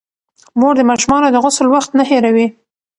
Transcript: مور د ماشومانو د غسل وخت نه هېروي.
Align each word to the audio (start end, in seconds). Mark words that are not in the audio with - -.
مور 0.59 0.73
د 0.77 0.81
ماشومانو 0.89 1.27
د 1.31 1.35
غسل 1.43 1.67
وخت 1.69 1.91
نه 1.99 2.03
هېروي. 2.09 2.47